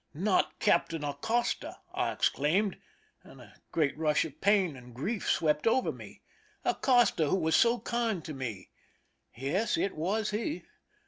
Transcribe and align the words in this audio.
'^^ 0.17 0.19
"Not 0.19 0.57
Captain 0.59 1.03
Acosta!" 1.03 1.77
I 1.93 2.11
exclaimed, 2.11 2.77
and 3.21 3.39
a 3.39 3.53
great 3.71 3.95
rush 3.95 4.25
of 4.25 4.41
pain 4.41 4.75
and 4.75 4.95
grief 4.95 5.29
swept 5.29 5.67
over 5.67 5.91
me. 5.91 6.23
Acosta, 6.65 7.29
who 7.29 7.37
was 7.37 7.55
so 7.55 7.77
kind 7.77 8.25
to 8.25 8.33
me! 8.33 8.71
Yes, 9.35 9.77
it 9.77 9.93
was 9.95 10.31
he. 10.31 10.63